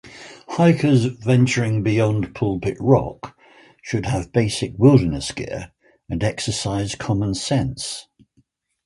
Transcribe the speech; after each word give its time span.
Hikers 0.49 1.05
venturing 1.05 1.83
beyond 1.83 2.33
Pulpit 2.33 2.75
Rock 2.79 3.37
should 3.83 4.07
have 4.07 4.31
basic 4.33 4.73
wilderness 4.75 5.31
gear 5.31 5.73
and 6.09 6.23
exercise 6.23 6.95
common 6.95 7.35
sense. 7.35 8.07